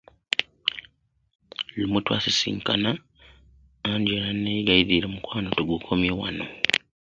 [1.77, 2.91] Lumu twasisinkana,
[3.91, 6.45] Angela n'anneegayirira omukwano tugukomye wano.